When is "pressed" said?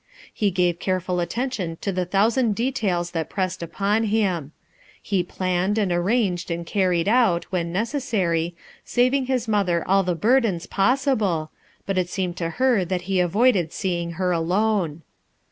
3.29-3.61